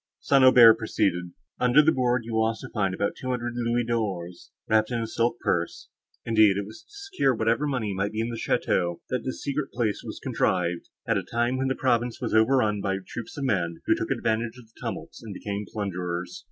St. 0.19 0.43
Aubert 0.43 0.79
proceeded. 0.79 1.29
"Under 1.59 1.83
that 1.83 1.91
board 1.91 2.25
you 2.25 2.33
will 2.33 2.47
also 2.47 2.67
find 2.73 2.95
about 2.95 3.11
two 3.15 3.29
hundred 3.29 3.53
louis 3.55 3.83
d'ors, 3.83 4.49
wrapped 4.67 4.89
in 4.89 4.99
a 4.99 5.05
silk 5.05 5.39
purse; 5.41 5.89
indeed, 6.25 6.57
it 6.57 6.65
was 6.65 6.81
to 6.81 6.87
secure 6.89 7.35
whatever 7.35 7.67
money 7.67 7.93
might 7.93 8.11
be 8.11 8.19
in 8.19 8.29
the 8.29 8.35
château, 8.35 9.01
that 9.11 9.23
this 9.23 9.43
secret 9.43 9.71
place 9.71 10.01
was 10.03 10.17
contrived, 10.19 10.89
at 11.07 11.19
a 11.19 11.23
time 11.31 11.55
when 11.57 11.67
the 11.67 11.75
province 11.75 12.19
was 12.19 12.33
over 12.33 12.57
run 12.57 12.81
by 12.81 12.97
troops 13.05 13.37
of 13.37 13.43
men, 13.43 13.79
who 13.85 13.93
took 13.93 14.09
advantage 14.09 14.57
of 14.57 14.65
the 14.73 14.79
tumults, 14.81 15.21
and 15.21 15.35
became 15.35 15.67
plunderers. 15.71 16.39